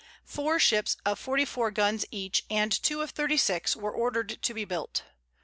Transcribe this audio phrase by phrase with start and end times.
[0.25, 4.53] Four ships of forty four guns each and two of thirty six were ordered to
[4.55, 5.03] be built.